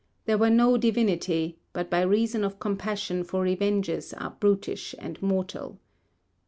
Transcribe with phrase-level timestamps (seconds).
[0.25, 5.79] There were no divinity, but by reason of compassion for revenges are brutish and mortal.